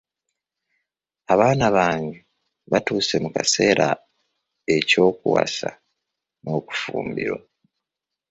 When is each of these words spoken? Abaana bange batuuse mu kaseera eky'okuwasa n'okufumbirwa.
Abaana 1.33 1.65
bange 1.75 2.17
batuuse 2.71 3.15
mu 3.23 3.29
kaseera 3.35 3.87
eky'okuwasa 4.75 5.69
n'okufumbirwa. 6.41 7.39